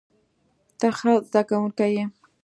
ته 0.79 0.87
ښه 0.97 1.13
زده 1.29 1.41
کوونکی 1.49 1.89
یې. 1.95 2.03